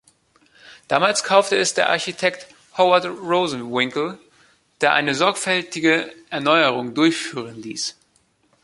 Damals 0.87 1.23
kaufte 1.23 1.55
es 1.57 1.75
der 1.75 1.89
Architekt 1.89 2.47
Howard 2.75 3.05
Rosenwinkel, 3.05 4.17
der 4.81 4.93
eine 4.93 5.13
sorgfältige 5.13 6.11
Erneuerung 6.31 6.95
durchführen 6.95 7.61
ließ. 7.61 7.95